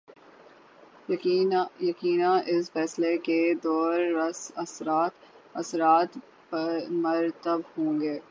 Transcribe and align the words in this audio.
یقینااس 1.81 2.71
فیصلے 2.73 3.17
کے 3.27 3.39
دور 3.63 3.99
رس 4.17 4.39
اثرات 4.55 5.13
اثرات 5.61 6.09
مرتب 7.03 7.59
ہو 7.71 7.85
ں 7.93 8.01
گے۔ 8.01 8.15